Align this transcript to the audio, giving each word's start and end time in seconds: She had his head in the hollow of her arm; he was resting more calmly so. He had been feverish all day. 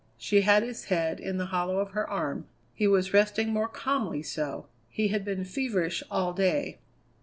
She 0.17 0.41
had 0.41 0.63
his 0.63 0.85
head 0.85 1.19
in 1.19 1.37
the 1.37 1.45
hollow 1.53 1.77
of 1.77 1.91
her 1.91 2.09
arm; 2.09 2.47
he 2.73 2.87
was 2.87 3.13
resting 3.13 3.49
more 3.53 3.67
calmly 3.67 4.23
so. 4.23 4.65
He 4.89 5.09
had 5.09 5.23
been 5.23 5.45
feverish 5.45 6.01
all 6.09 6.33
day. 6.33 6.79